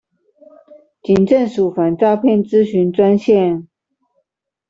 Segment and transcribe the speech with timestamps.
[1.03, 3.67] 警政署反詐騙諮詢專線